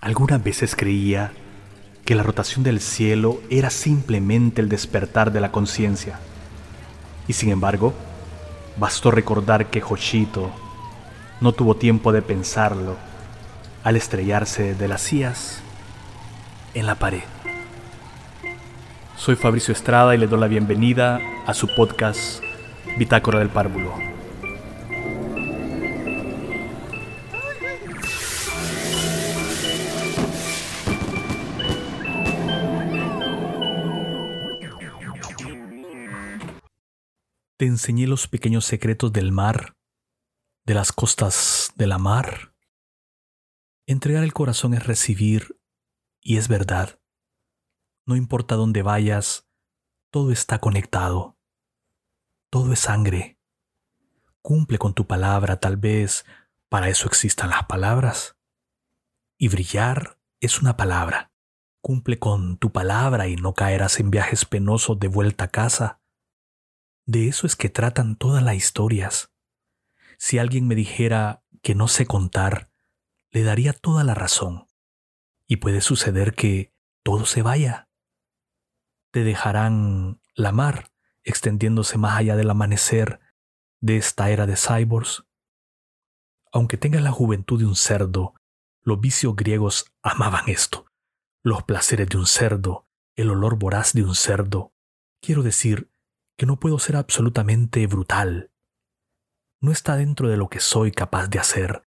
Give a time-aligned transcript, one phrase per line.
[0.00, 1.32] Algunas veces creía
[2.04, 6.20] que la rotación del cielo era simplemente el despertar de la conciencia.
[7.26, 7.92] Y sin embargo,
[8.76, 10.52] bastó recordar que Joshito
[11.40, 12.96] no tuvo tiempo de pensarlo
[13.82, 15.60] al estrellarse de las sillas
[16.74, 17.24] en la pared.
[19.16, 22.40] Soy Fabricio Estrada y le doy la bienvenida a su podcast
[22.96, 24.17] Bitácora del Párvulo.
[37.78, 39.76] Enseñé los pequeños secretos del mar,
[40.66, 42.52] de las costas de la mar.
[43.86, 45.60] Entregar el corazón es recibir,
[46.20, 46.98] y es verdad.
[48.04, 49.48] No importa dónde vayas,
[50.10, 51.38] todo está conectado.
[52.50, 53.38] Todo es sangre.
[54.42, 56.26] Cumple con tu palabra, tal vez
[56.68, 58.36] para eso existan las palabras.
[59.38, 61.30] Y brillar es una palabra.
[61.80, 66.00] Cumple con tu palabra y no caerás en viajes penosos de vuelta a casa
[67.08, 69.32] de eso es que tratan todas las historias.
[70.18, 72.70] Si alguien me dijera que no sé contar,
[73.30, 74.66] le daría toda la razón.
[75.46, 77.88] Y puede suceder que todo se vaya.
[79.10, 80.92] Te dejarán la mar
[81.24, 83.20] extendiéndose más allá del amanecer
[83.80, 85.24] de esta era de cyborgs.
[86.52, 88.34] Aunque tengas la juventud de un cerdo,
[88.82, 90.84] los vicios griegos amaban esto.
[91.42, 92.86] Los placeres de un cerdo,
[93.16, 94.74] el olor voraz de un cerdo.
[95.22, 95.90] Quiero decir,
[96.38, 98.52] que no puedo ser absolutamente brutal.
[99.60, 101.82] No está dentro de lo que soy capaz de hacer.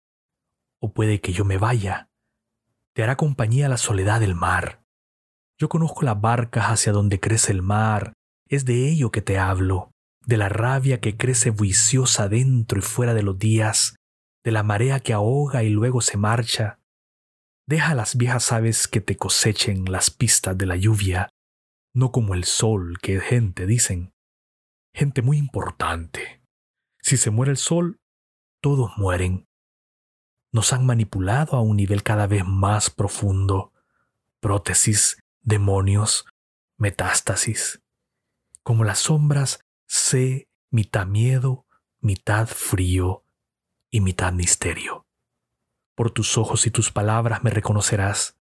[0.82, 2.10] O puede que yo me vaya.
[2.94, 4.84] Te hará compañía la soledad del mar.
[5.58, 8.14] Yo conozco las barcas hacia donde crece el mar.
[8.50, 9.92] Es de ello que te hablo,
[10.26, 13.96] de la rabia que crece buiciosa dentro y fuera de los días,
[14.44, 16.80] de la marea que ahoga y luego se marcha.
[17.68, 21.30] Deja a las viejas aves que te cosechen las pistas de la lluvia,
[21.94, 24.12] no como el sol que gente dicen,
[24.94, 26.42] gente muy importante.
[27.00, 28.00] Si se muere el sol,
[28.62, 29.48] todos mueren.
[30.52, 33.74] Nos han manipulado a un nivel cada vez más profundo.
[34.40, 36.26] Prótesis, demonios,
[36.78, 37.82] metástasis.
[38.64, 41.66] Como las sombras, sé mitad miedo,
[42.00, 43.24] mitad frío
[43.90, 45.06] y mitad misterio.
[45.96, 48.38] Por tus ojos y tus palabras me reconocerás.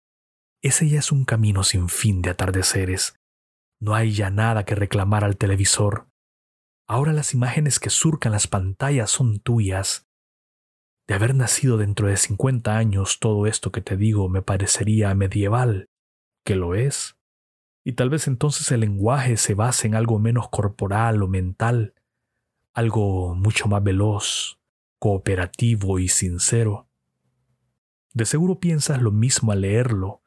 [0.62, 3.20] Ese ya es un camino sin fin de atardeceres.
[3.80, 6.10] No hay ya nada que reclamar al televisor.
[6.90, 10.08] Ahora las imágenes que surcan las pantallas son tuyas.
[11.06, 15.90] De haber nacido dentro de 50 años, todo esto que te digo me parecería medieval,
[16.46, 17.18] que lo es.
[17.84, 21.94] Y tal vez entonces el lenguaje se base en algo menos corporal o mental,
[22.74, 24.60] algo mucho más veloz,
[24.98, 26.88] cooperativo y sincero.
[28.14, 30.22] De seguro piensas lo mismo al leerlo.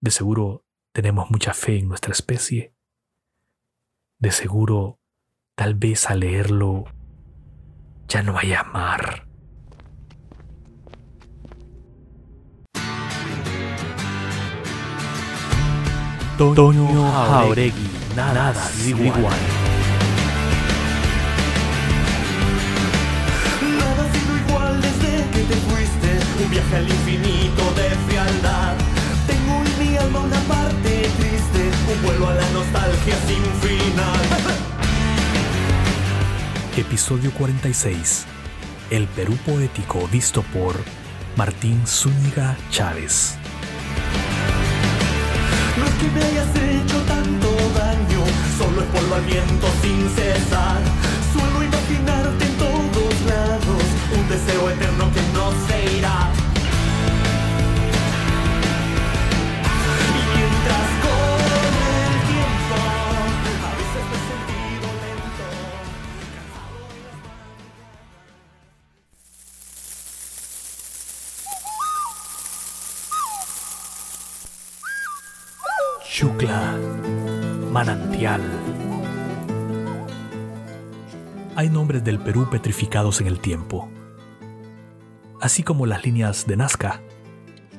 [0.00, 2.74] De seguro tenemos mucha fe en nuestra especie.
[4.18, 5.01] De seguro
[5.62, 6.86] Tal vez al leerlo
[8.08, 9.28] ya no haya mar.
[16.36, 19.06] Toño Jauregui, nada, nada igual.
[19.06, 19.38] igual.
[23.78, 28.74] Nada ha sido igual desde que te fuiste, un viaje al infinito de frialdad.
[29.28, 34.62] Tengo en mi alma una parte triste, un vuelo a la nostalgia sin final.
[36.76, 38.24] Episodio 46.
[38.90, 40.74] El Perú poético visto por
[41.36, 43.36] Martín Zúñiga Chávez.
[45.76, 48.24] No es que me hayas hecho tanto daño,
[48.56, 50.80] solo es polvo al viento sin cesar.
[51.34, 53.82] Suelo imaginarte en todos lados,
[54.16, 56.41] un deseo eterno que no se irá.
[81.56, 83.88] Hay nombres del Perú petrificados en el tiempo.
[85.40, 87.00] Así como las líneas de Nazca.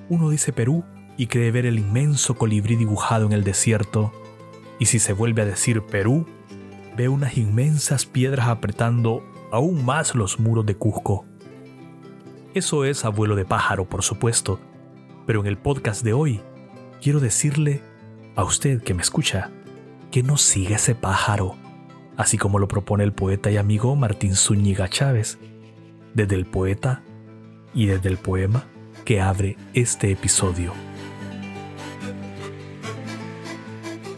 [0.09, 0.83] Uno dice Perú
[1.15, 4.11] y cree ver el inmenso colibrí dibujado en el desierto,
[4.79, 6.25] y si se vuelve a decir Perú,
[6.97, 11.25] ve unas inmensas piedras apretando aún más los muros de Cusco.
[12.53, 14.59] Eso es abuelo de pájaro, por supuesto,
[15.25, 16.41] pero en el podcast de hoy
[17.01, 17.81] quiero decirle
[18.35, 19.51] a usted que me escucha,
[20.13, 21.55] que no siga ese pájaro,
[22.17, 25.39] así como lo propone el poeta y amigo Martín Zúñiga Chávez,
[26.13, 27.01] desde el poeta
[27.73, 28.67] y desde el poema
[29.05, 30.71] que abre este episodio.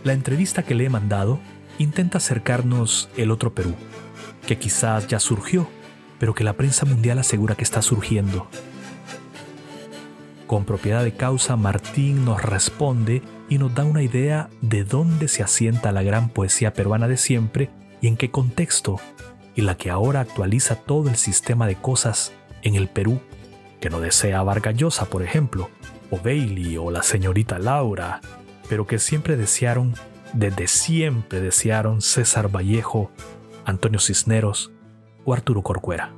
[0.03, 1.39] La entrevista que le he mandado
[1.77, 3.74] intenta acercarnos el otro Perú,
[4.45, 5.65] que quizás ya surgió,
[6.19, 8.50] pero que la prensa mundial asegura que está surgiendo.
[10.47, 15.42] Con propiedad de causa, Martín nos responde y nos da una idea de dónde se
[15.42, 19.00] asienta la gran poesía peruana de siempre y en qué contexto,
[19.56, 22.31] y la que ahora actualiza todo el sistema de cosas
[22.62, 23.21] en el Perú,
[23.80, 25.69] que no desea a Vargallosa, por ejemplo,
[26.12, 28.21] o Bailey o la señorita Laura,
[28.69, 29.95] pero que siempre desearon,
[30.33, 33.09] desde siempre desearon César Vallejo,
[33.65, 34.71] Antonio Cisneros
[35.24, 36.13] o Arturo Corcuera.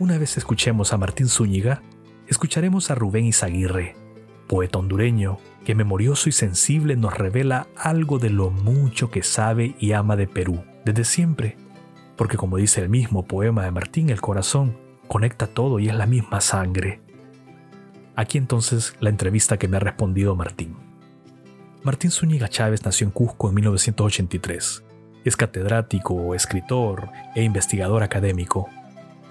[0.00, 1.80] Una vez escuchemos a Martín Zúñiga,
[2.26, 3.94] escucharemos a Rubén Izaguirre,
[4.48, 9.92] poeta hondureño que memorioso y sensible nos revela algo de lo mucho que sabe y
[9.92, 11.56] ama de Perú desde siempre,
[12.16, 14.76] porque como dice el mismo poema de Martín, el corazón
[15.06, 17.00] conecta todo y es la misma sangre.
[18.16, 20.76] Aquí entonces la entrevista que me ha respondido Martín.
[21.84, 24.82] Martín Zúñiga Chávez nació en Cusco en 1983.
[25.24, 28.68] Es catedrático, escritor e investigador académico.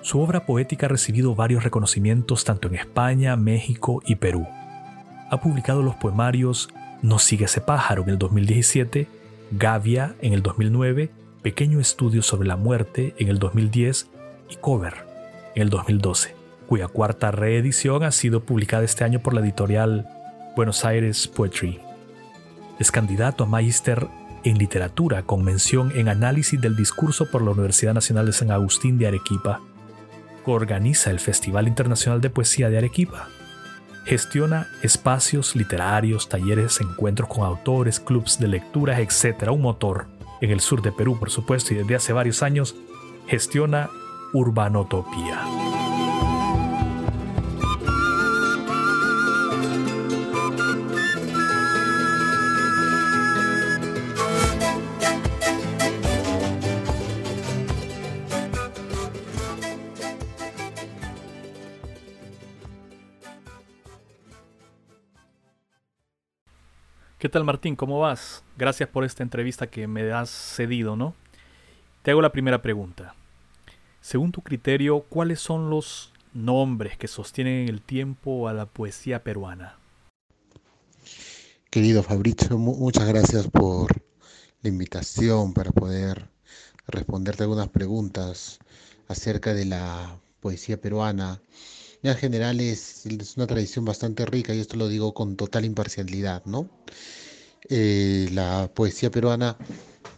[0.04, 4.46] Su obra poética ha recibido varios reconocimientos tanto en España, México y Perú.
[5.32, 6.68] Ha publicado los poemarios
[7.02, 9.08] No sigue ese pájaro en el 2017,
[9.52, 11.10] Gavia en el 2009,
[11.42, 14.10] Pequeño estudio sobre la muerte en el 2010
[14.50, 14.94] y Cover
[15.56, 16.36] en el 2012,
[16.68, 20.10] cuya cuarta reedición ha sido publicada este año por la editorial
[20.58, 21.80] Buenos Aires Poetry.
[22.78, 24.10] Es candidato a Magister
[24.44, 28.98] en literatura con mención en análisis del discurso por la Universidad Nacional de San Agustín
[28.98, 29.62] de Arequipa
[30.52, 33.30] organiza el Festival Internacional de Poesía de Arequipa.
[34.06, 39.50] Gestiona espacios literarios, talleres, encuentros con autores, clubs de lectura, etc.
[39.52, 40.08] Un motor
[40.42, 42.76] en el sur de Perú, por supuesto, y desde hace varios años
[43.28, 43.90] gestiona
[44.34, 45.63] Urbanotopía.
[67.24, 67.78] ¿Qué tal Martín?
[67.78, 68.44] ¿Cómo vas?
[68.58, 71.16] Gracias por esta entrevista que me has cedido, ¿no?
[72.02, 73.16] Te hago la primera pregunta.
[74.02, 79.24] Según tu criterio, ¿cuáles son los nombres que sostienen en el tiempo a la poesía
[79.24, 79.78] peruana?
[81.70, 84.04] Querido Fabrizio, muchas gracias por
[84.62, 86.28] la invitación para poder
[86.88, 88.60] responderte algunas preguntas
[89.08, 91.40] acerca de la poesía peruana.
[92.04, 96.44] En general es, es una tradición bastante rica y esto lo digo con total imparcialidad,
[96.46, 96.70] ¿no?
[97.70, 99.58] Eh, la poesía peruana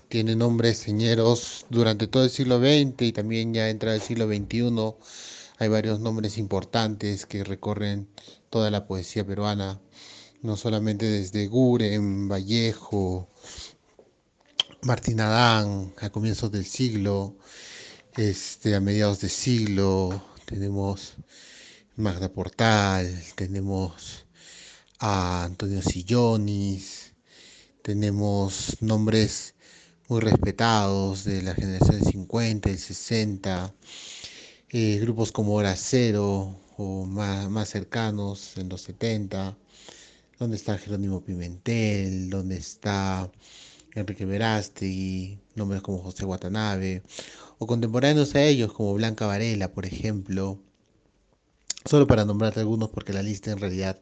[0.09, 4.95] tiene nombres señeros durante todo el siglo XX y también ya entra el siglo XXI.
[5.59, 8.09] Hay varios nombres importantes que recorren
[8.49, 9.79] toda la poesía peruana,
[10.41, 13.29] no solamente desde Guren, Vallejo,
[14.81, 17.35] Martín Adán, a comienzos del siglo,
[18.17, 21.15] este, a mediados del siglo, tenemos
[21.97, 24.25] Magda Portal, tenemos
[24.99, 27.13] a Antonio Sillonis,
[27.81, 29.55] tenemos nombres
[30.09, 33.73] muy respetados de la generación del 50, del 60,
[34.71, 39.57] eh, grupos como Hora Cero o más, cercanos en los 70,
[40.37, 43.31] donde está Jerónimo Pimentel, donde está
[43.93, 47.03] Enrique Verástegui, nombres como José Watanabe,
[47.57, 50.59] o contemporáneos a ellos como Blanca Varela, por ejemplo,
[51.85, 53.99] solo para nombrarte algunos porque la lista en realidad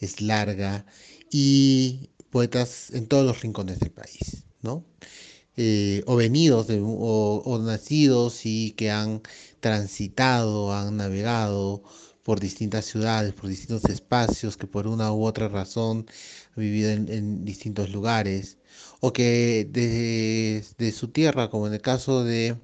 [0.00, 0.86] es larga
[1.30, 4.84] y poetas en todos los rincones del país, ¿no?
[5.56, 9.22] Eh, o venidos o, nacidos y que han
[9.60, 11.82] transitado, han navegado
[12.24, 16.06] por distintas ciudades, por distintos espacios, que por una u otra razón
[16.56, 18.58] han vivido en, distintos lugares,
[19.00, 22.56] o que de, su tierra, como en el caso de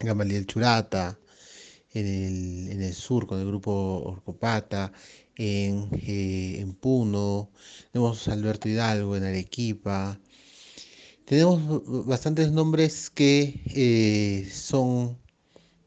[0.00, 1.18] Gamaliel Churata,
[2.00, 4.92] en el, sur con el grupo Orcopata,
[5.36, 7.50] en, eh, Puno,
[7.92, 10.18] tenemos Alberto Hidalgo en Arequipa.
[11.24, 15.18] Tenemos bastantes nombres que eh, son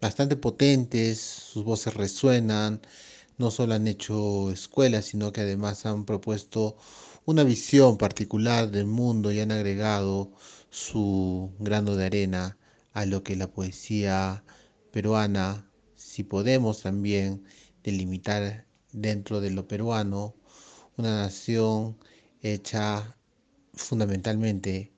[0.02, 2.82] bastante potentes, sus voces resuenan,
[3.38, 6.78] no solo han hecho escuelas, sino que además han propuesto
[7.26, 10.32] una visión particular del mundo y han agregado
[10.72, 12.58] su grano de arena
[12.94, 14.44] a lo que la poesía
[14.92, 15.69] peruana,
[16.20, 17.46] si podemos también
[17.82, 20.36] delimitar dentro de lo peruano,
[20.98, 21.98] una nación
[22.42, 23.16] hecha
[23.74, 24.92] fundamentalmente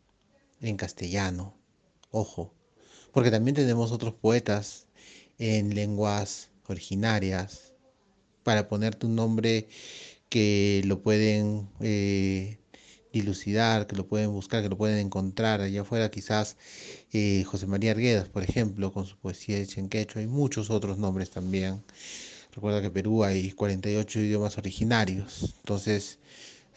[0.62, 1.54] en castellano.
[2.10, 2.56] Ojo,
[3.13, 4.88] porque también tenemos otros poetas
[5.38, 7.72] en lenguas originarias
[8.42, 9.70] para ponerte un nombre
[10.28, 12.58] que lo pueden eh,
[13.13, 15.62] dilucidar, que lo pueden buscar, que lo pueden encontrar.
[15.62, 16.58] Allá afuera quizás
[17.13, 21.30] eh, José María Arguedas, por ejemplo, con su poesía de Chenquecho, hay muchos otros nombres
[21.30, 21.84] también.
[22.53, 26.20] Recuerda que en Perú hay 48 idiomas originarios, entonces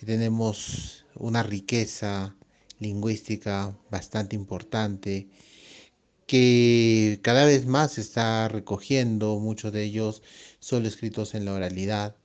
[0.05, 2.37] tenemos una riqueza
[2.79, 5.29] lingüística bastante importante
[6.27, 10.23] que cada vez más se está recogiendo, muchos de ellos
[10.59, 12.17] solo escritos en la oralidad,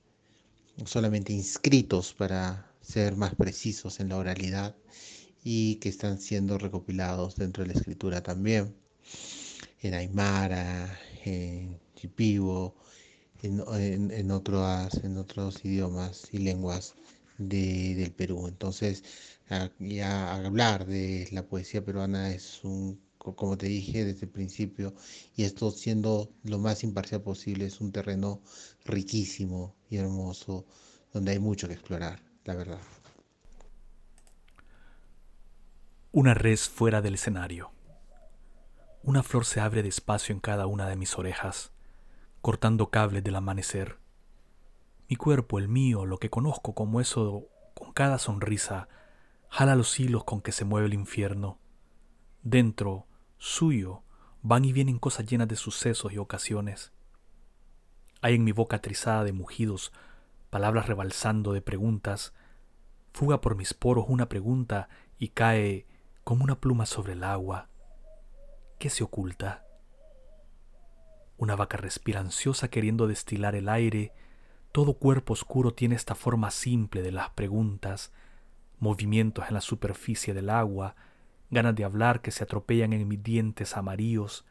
[0.86, 4.74] solamente inscritos para ser más precisos en la oralidad
[5.44, 8.74] y que están siendo recopilados dentro de la escritura también,
[9.80, 12.74] en Aymara, en Chipivo,
[13.42, 16.94] en, en, otros, en otros idiomas y lenguas
[17.38, 18.48] del Perú.
[18.48, 19.04] Entonces,
[19.78, 24.94] ya hablar de la poesía peruana es un, como te dije desde el principio,
[25.36, 28.42] y esto siendo lo más imparcial posible, es un terreno
[28.84, 30.66] riquísimo y hermoso,
[31.12, 32.78] donde hay mucho que explorar, verdad.
[36.12, 37.70] Una res fuera del escenario.
[39.02, 41.72] Una flor se abre despacio en cada una de mis orejas,
[42.42, 43.98] cortando cables del amanecer.
[45.08, 48.88] Mi cuerpo, el mío, lo que conozco como eso, con cada sonrisa,
[49.48, 51.58] jala los hilos con que se mueve el infierno.
[52.42, 53.06] Dentro,
[53.38, 54.02] suyo,
[54.42, 56.92] van y vienen cosas llenas de sucesos y ocasiones.
[58.22, 59.92] Hay en mi boca trizada de mugidos,
[60.50, 62.34] palabras rebalsando de preguntas.
[63.12, 64.88] Fuga por mis poros una pregunta
[65.18, 65.86] y cae
[66.24, 67.68] como una pluma sobre el agua.
[68.78, 69.64] ¿Qué se oculta?
[71.36, 74.12] Una vaca respira ansiosa queriendo destilar el aire.
[74.72, 78.12] Todo cuerpo oscuro tiene esta forma simple de las preguntas,
[78.78, 80.96] movimientos en la superficie del agua,
[81.50, 84.46] ganas de hablar que se atropellan en mis dientes amarillos,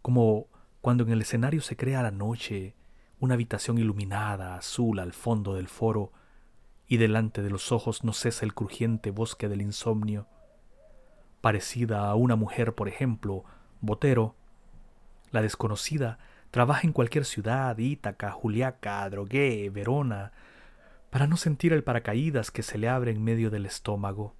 [0.00, 0.46] como
[0.80, 2.74] cuando en el escenario se crea la noche,
[3.20, 6.12] una habitación iluminada, azul al fondo del foro,
[6.88, 10.26] y delante de los ojos no cesa el crujiente bosque del insomnio.
[11.42, 13.44] Parecida a una mujer, por ejemplo,
[13.80, 14.34] Botero,
[15.30, 16.18] la desconocida
[16.50, 20.32] trabaja en cualquier ciudad, Ítaca, Juliaca, Drogué, Verona,
[21.10, 24.34] para no sentir el paracaídas que se le abre en medio del estómago.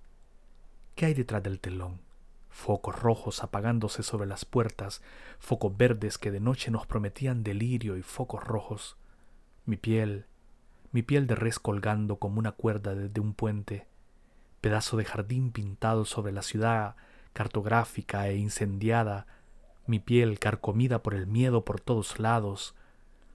[0.95, 2.01] ¿Qué hay detrás del telón?
[2.49, 5.03] Focos rojos apagándose sobre las puertas,
[5.39, 8.97] focos verdes que de noche nos prometían delirio y focos rojos.
[9.65, 10.27] Mi piel,
[10.93, 13.87] mi piel de res colgando como una cuerda desde un puente,
[14.61, 16.97] pedazo de jardín pintado sobre la ciudad
[17.33, 19.27] cartográfica e incendiada,
[19.87, 22.75] mi piel carcomida por el miedo por todos lados,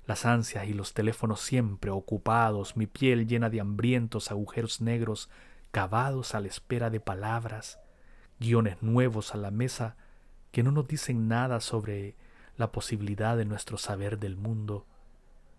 [0.05, 5.29] las ansias y los teléfonos siempre ocupados, mi piel llena de hambrientos agujeros negros
[5.71, 7.79] cavados a la espera de palabras,
[8.39, 9.95] guiones nuevos a la mesa
[10.51, 12.15] que no nos dicen nada sobre
[12.57, 14.85] la posibilidad de nuestro saber del mundo.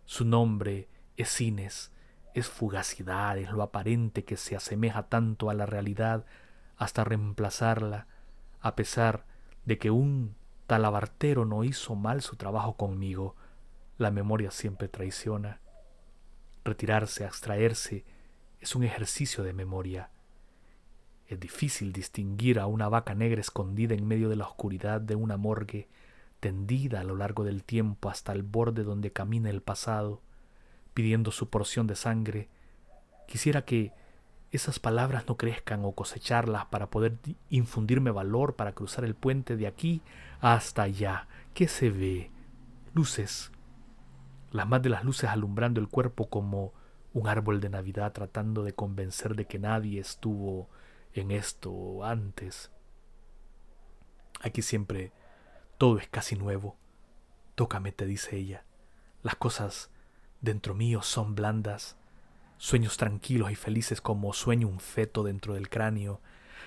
[0.04, 1.92] Su nombre es cines,
[2.34, 6.24] es fugacidad, es lo aparente que se asemeja tanto a la realidad
[6.76, 8.06] hasta reemplazarla,
[8.60, 9.24] a pesar
[9.64, 10.34] de que un
[10.66, 13.36] talabartero no hizo mal su trabajo conmigo,
[13.98, 15.60] la memoria siempre traiciona.
[16.64, 18.04] Retirarse, abstraerse,
[18.60, 20.10] es un ejercicio de memoria.
[21.26, 25.36] Es difícil distinguir a una vaca negra escondida en medio de la oscuridad de una
[25.36, 25.88] morgue,
[26.40, 30.22] tendida a lo largo del tiempo hasta el borde donde camina el pasado,
[30.94, 32.48] pidiendo su porción de sangre.
[33.26, 33.92] Quisiera que
[34.50, 37.18] esas palabras no crezcan o cosecharlas para poder
[37.50, 40.00] infundirme valor para cruzar el puente de aquí
[40.40, 41.26] hasta allá.
[41.52, 42.30] ¿Qué se ve?
[42.94, 43.50] Luces,
[44.52, 46.72] las más de las luces alumbrando el cuerpo como
[47.12, 50.68] un árbol de Navidad tratando de convencer de que nadie estuvo
[51.12, 52.70] en esto antes.
[54.40, 55.12] Aquí siempre
[55.78, 56.76] todo es casi nuevo.
[57.56, 58.64] Tócame, te dice ella.
[59.22, 59.90] Las cosas
[60.44, 61.96] dentro mío son blandas,
[62.58, 66.20] sueños tranquilos y felices como sueño un feto dentro del cráneo,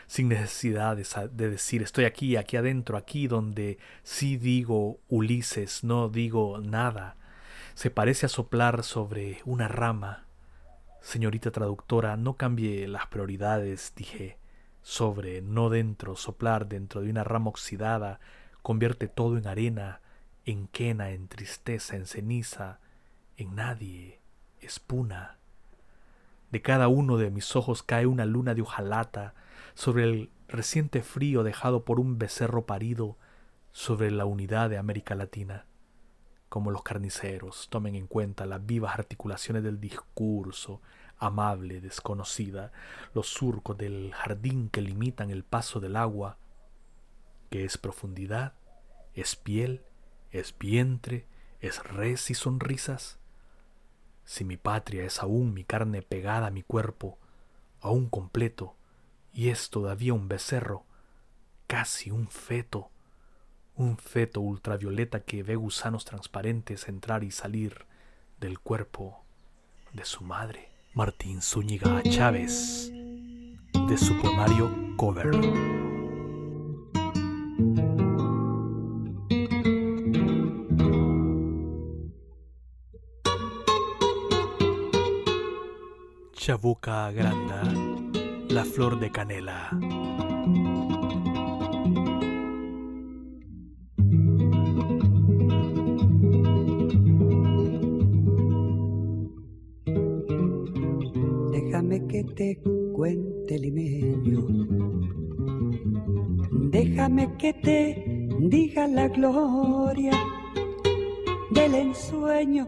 [0.08, 6.60] sin necesidad de, decir estoy aquí, aquí adentro, aquí donde sí digo Ulises, no digo
[6.60, 7.16] nada,
[7.76, 10.26] se parece a soplar sobre una rama.
[11.02, 14.38] Señorita traductora, no cambie las prioridades, dije.
[14.82, 18.22] Sobre, no dentro, soplar dentro de una rama oxidada,
[18.62, 20.00] convierte todo en arena,
[20.46, 22.80] en quena, en tristeza, en ceniza,
[23.38, 24.20] en nadie,
[24.60, 25.38] espuna.
[26.52, 29.34] De cada uno de mis ojos cae una luna de hojalata
[29.74, 33.18] sobre el reciente frío dejado por un becerro parido
[33.72, 35.66] sobre la unidad de América Latina
[36.50, 40.82] como los carniceros tomen en cuenta las vivas articulaciones del discurso,
[41.18, 42.72] amable, desconocida,
[43.14, 46.38] los surcos del jardín que limitan el paso del agua,
[47.50, 48.54] que es profundidad,
[49.14, 49.84] es piel,
[50.32, 51.28] es vientre,
[51.60, 53.20] es res y sonrisas.
[54.28, 57.18] Si mi patria es aún mi carne pegada a mi cuerpo,
[57.80, 58.76] aún completo,
[59.34, 60.84] y es todavía un becerro,
[61.66, 62.92] casi un feto,
[63.78, 67.86] un feto ultravioleta que ve gusanos transparentes entrar y salir
[68.38, 69.24] del cuerpo
[69.94, 70.72] de su madre.
[70.94, 75.97] Martín Zúñiga Chávez, de su poemario Cover.
[86.48, 87.62] Chabuca Granda,
[88.48, 89.70] la flor de canela.
[101.52, 102.62] Déjame que te
[102.94, 104.48] cuente limeño.
[106.72, 110.14] Déjame que te diga la gloria
[111.52, 112.66] del ensueño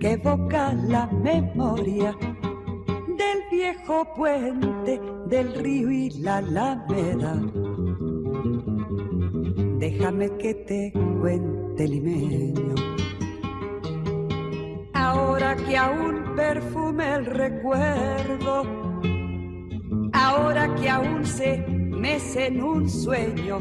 [0.00, 2.16] que evoca la memoria
[3.82, 7.34] viejo puente del río y la alameda.
[9.78, 12.74] Déjame que te cuente limeño.
[14.92, 18.62] Ahora que aún perfume el recuerdo,
[20.12, 23.58] ahora que aún se mece en un sueño,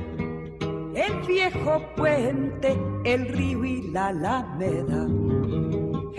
[0.94, 5.08] el viejo puente, el río y la alameda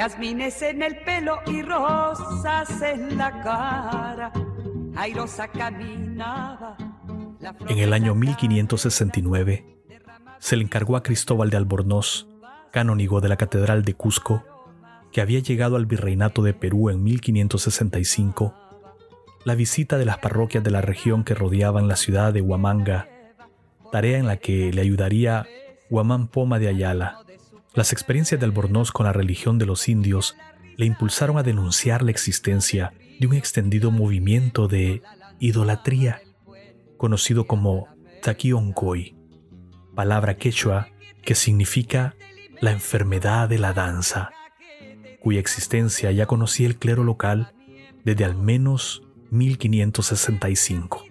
[0.03, 4.33] jazmines en el pelo y rosas en la cara.
[4.97, 6.77] Airosa caminaba.
[7.69, 9.65] En el año 1569
[10.41, 12.27] se le encargó a Cristóbal de Albornoz,
[12.73, 14.43] canónigo de la Catedral de Cusco,
[15.13, 18.55] que había llegado al virreinato de Perú en 1565,
[19.45, 23.09] la visita de las parroquias de la región que rodeaban la ciudad de Huamanga,
[23.93, 25.47] tarea en la que le ayudaría
[25.91, 27.22] Huamán Poma de Ayala,
[27.75, 30.37] las experiencias de Albornoz con la religión de los indios
[30.77, 35.03] le impulsaron a denunciar la existencia de un extendido movimiento de
[35.39, 36.23] idolatría,
[36.97, 37.89] conocido como
[38.23, 39.17] Takionkoy,
[39.95, 40.89] palabra quechua
[41.23, 42.15] que significa
[42.61, 44.31] la enfermedad de la danza,
[45.21, 47.53] cuya existencia ya conocía el clero local
[48.05, 51.05] desde al menos 1565.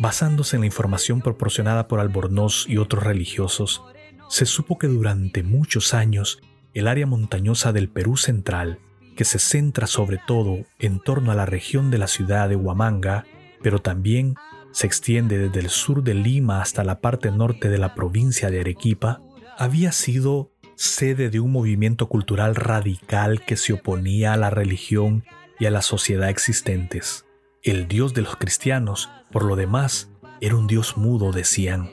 [0.00, 3.82] Basándose en la información proporcionada por Albornoz y otros religiosos,
[4.28, 6.40] se supo que durante muchos años
[6.74, 8.78] el área montañosa del Perú central,
[9.16, 13.24] que se centra sobre todo en torno a la región de la ciudad de Huamanga,
[13.62, 14.36] pero también
[14.70, 18.60] se extiende desde el sur de Lima hasta la parte norte de la provincia de
[18.60, 19.20] Arequipa,
[19.56, 25.24] había sido sede de un movimiento cultural radical que se oponía a la religión
[25.58, 27.26] y a la sociedad existentes.
[27.64, 31.90] El Dios de los cristianos, por lo demás, era un Dios mudo, decían.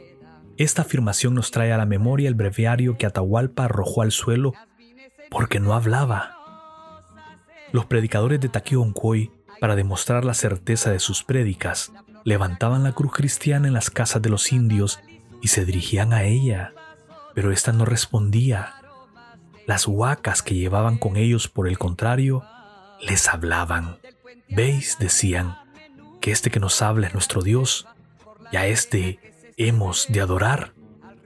[0.58, 4.54] Esta afirmación nos trae a la memoria el breviario que Atahualpa arrojó al suelo
[5.30, 6.38] porque no hablaba.
[7.74, 11.92] Los predicadores de Taquioncoy, para demostrar la certeza de sus prédicas,
[12.24, 15.00] levantaban la cruz cristiana en las casas de los indios
[15.42, 16.74] y se dirigían a ella,
[17.34, 18.76] pero ésta no respondía.
[19.68, 22.44] Las huacas que llevaban con ellos, por el contrario,
[23.02, 23.98] les hablaban.
[24.48, 24.98] ¿Veis?
[25.00, 25.58] decían,
[26.22, 27.88] que este que nos habla es nuestro Dios,
[28.52, 29.20] y a este
[29.58, 30.74] hemos de adorar.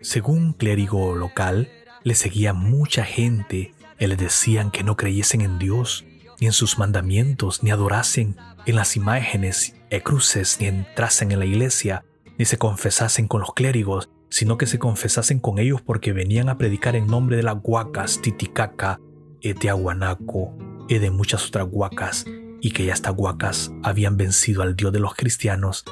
[0.02, 1.70] Según un clérigo local,
[2.04, 6.06] le seguía mucha gente y le decían que no creyesen en Dios,
[6.40, 11.46] ni en sus mandamientos, ni adorasen en las imágenes e cruces, ni entrasen en la
[11.46, 12.06] iglesia,
[12.38, 16.58] ni se confesasen con los clérigos, sino que se confesasen con ellos porque venían a
[16.58, 19.00] predicar en nombre de las huacas, Titicaca,
[19.42, 20.56] Eteahuanaco
[20.88, 22.26] y de muchas otras huacas,
[22.62, 25.84] y que ya estas huacas habían vencido al Dios de los cristianos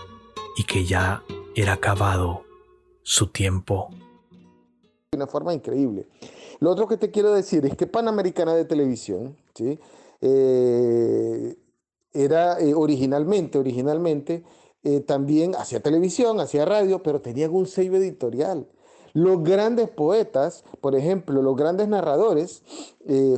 [0.58, 1.24] y que ya
[1.58, 2.44] era acabado
[3.02, 3.90] su tiempo.
[5.12, 6.08] De una forma increíble.
[6.60, 9.80] Lo otro que te quiero decir es que Panamericana de Televisión, ¿sí?
[10.22, 11.56] Eh,
[12.14, 14.44] era eh, originalmente, originalmente,
[14.84, 18.68] eh, también hacía televisión, hacía radio, pero tenía un sello editorial.
[19.14, 22.62] Los grandes poetas, por ejemplo, los grandes narradores,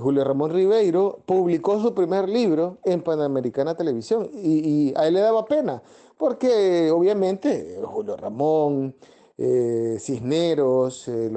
[0.01, 5.21] Julio Ramón Ribeiro publicó su primer libro en Panamericana Televisión y, y a él le
[5.21, 5.82] daba pena,
[6.19, 8.93] porque obviamente Julio Ramón,
[9.38, 11.32] eh, Cisneros, eh,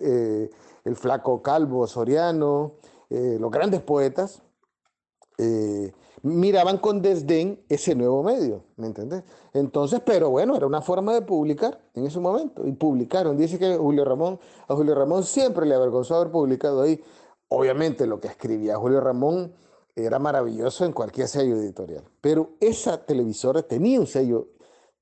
[0.00, 0.50] eh,
[0.86, 2.76] el, flaco Calvo Soriano,
[3.10, 4.42] los grandes poetas,
[6.22, 9.22] miraban con desdén ese nuevo medio, ¿me entiendes?
[9.52, 13.36] Entonces, pero bueno, era una forma de publicar en ese momento, y publicaron.
[13.36, 17.04] Dice que Julio Ramón, a Julio Ramón siempre le avergonzó haber publicado ahí.
[17.48, 19.52] Obviamente lo que escribía Julio Ramón
[19.96, 22.04] era maravilloso en cualquier sello editorial.
[22.20, 24.48] Pero esa televisora tenía un sello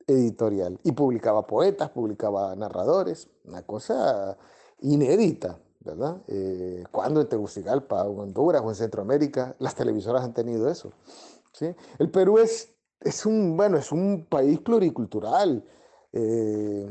[0.06, 4.36] editorial y publicaba poetas, publicaba narradores, una cosa
[4.80, 6.22] inédita, ¿verdad?
[6.26, 10.92] Eh, cuando en Tegucigalpa o en Honduras o en Centroamérica las televisoras han tenido eso.
[11.52, 11.74] ¿sí?
[11.98, 15.64] El Perú es, es, un, bueno, es un país pluricultural.
[16.12, 16.88] Eh,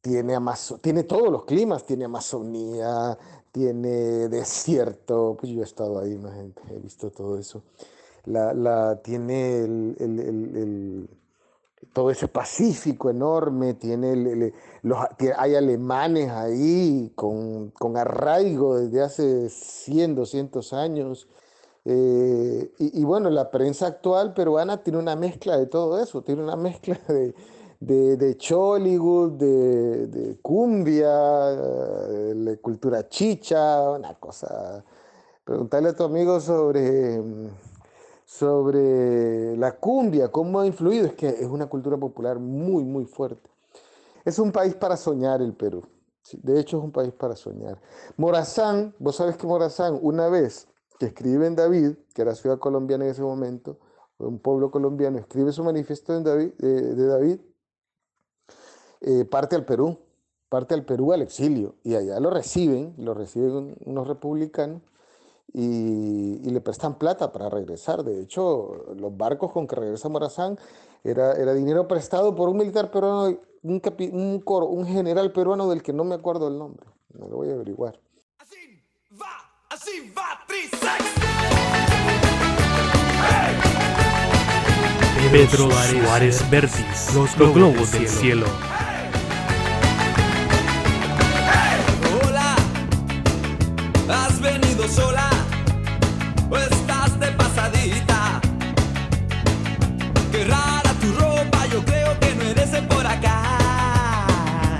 [0.00, 0.38] tiene,
[0.80, 3.18] tiene todos los climas, tiene Amazonía,
[3.58, 3.88] tiene
[4.28, 6.18] desierto, pues yo he estado ahí,
[6.70, 7.62] he visto todo eso.
[8.24, 11.08] La, la tiene el, el, el,
[11.92, 14.98] todo ese Pacífico enorme, tiene los,
[15.36, 21.28] hay alemanes ahí con, con, arraigo desde hace 100, 200 años.
[21.84, 26.42] Eh, y, y, bueno, la prensa actual peruana tiene una mezcla de todo eso, tiene
[26.42, 27.34] una mezcla de,
[27.80, 34.84] de, de Chollywood, de, de cumbia, de cultura chicha, una cosa.
[35.44, 37.22] Preguntarle a tu amigo sobre,
[38.24, 43.48] sobre la cumbia, cómo ha influido, es que es una cultura popular muy, muy fuerte.
[44.24, 45.82] Es un país para soñar el Perú.
[46.42, 47.80] De hecho, es un país para soñar.
[48.18, 53.04] Morazán, vos sabes que Morazán, una vez que escribe en David, que era ciudad colombiana
[53.04, 53.78] en ese momento,
[54.18, 57.38] un pueblo colombiano, escribe su manifiesto David, de David,
[59.00, 59.98] eh, parte al Perú,
[60.48, 64.82] parte al Perú al exilio, y allá lo reciben, lo reciben unos republicanos
[65.52, 68.02] y, le prestan plata para regresar.
[68.02, 70.58] De hecho, los barcos con que regresa Morazán
[71.04, 73.82] era, era dinero prestado por un militar peruano, un,
[74.12, 76.86] un, coro, un general peruano del que no me acuerdo el nombre.
[77.12, 78.00] Me lo voy a averiguar.
[78.38, 78.56] Así
[79.20, 79.26] va,
[79.70, 80.28] así va,
[85.30, 88.46] Pedro Suárez Vértiz, los, globos, del cielo.
[94.88, 95.30] Sola
[96.50, 98.40] o estás de pasadita.
[100.48, 104.78] Rara tu ropa, yo creo que por acá.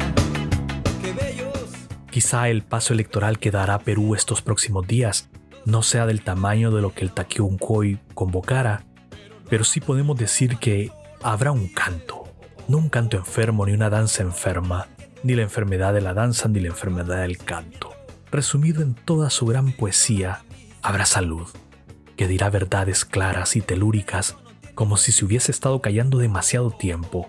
[2.11, 5.29] Quizá el paso electoral que dará Perú estos próximos días
[5.65, 8.85] no sea del tamaño de lo que el Taquiuncoy convocara,
[9.51, 10.91] pero sí podemos decir que
[11.23, 12.25] habrá un canto,
[12.69, 14.89] no un canto enfermo ni una danza enferma,
[15.23, 17.88] ni la enfermedad de la danza ni la enfermedad del canto
[18.31, 20.43] resumido en toda su gran poesía,
[20.83, 21.49] habrá salud,
[22.17, 24.37] que dirá verdades claras y telúricas
[24.75, 27.29] como si se hubiese estado callando demasiado tiempo.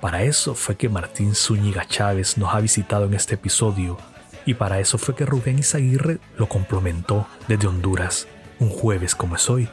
[0.00, 3.98] Para eso fue que Martín Zúñiga Chávez nos ha visitado en este episodio
[4.44, 8.28] y para eso fue que Rubén Izaguirre lo complementó desde Honduras,
[8.60, 9.68] un jueves como es hoy,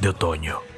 [0.00, 0.71] de otoño.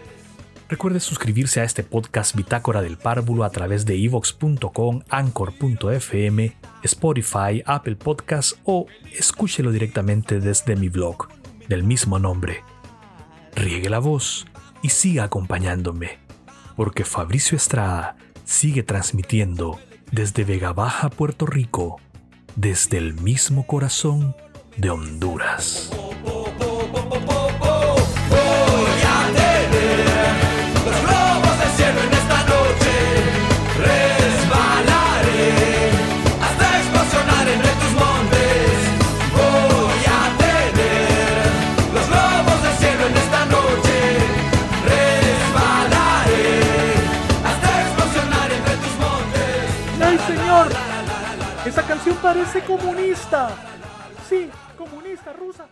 [0.68, 7.96] Recuerde suscribirse a este podcast Bitácora del Párvulo a través de evox.com, anchor.fm, Spotify, Apple
[7.96, 11.28] Podcasts o escúchelo directamente desde mi blog
[11.68, 12.62] del mismo nombre.
[13.54, 14.46] Riegue la voz
[14.82, 16.18] y siga acompañándome,
[16.76, 19.78] porque Fabricio Estrada sigue transmitiendo
[20.12, 22.00] desde Vega Baja, Puerto Rico,
[22.56, 24.34] desde el mismo corazón
[24.76, 25.90] de Honduras.
[52.44, 53.48] Parece comunista.
[54.28, 55.64] Sí, comunista rusa.